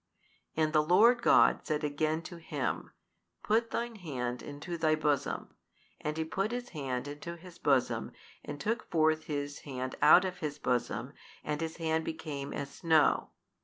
[0.57, 2.89] And the Lord God said again to him,
[3.43, 5.53] Put thine hand into thy bosom,
[5.99, 8.11] and he put his hand into his bosom
[8.43, 13.29] and took forth his hand out of his bosom and his hand became as snow.